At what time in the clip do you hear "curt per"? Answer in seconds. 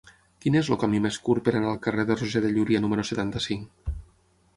1.27-1.53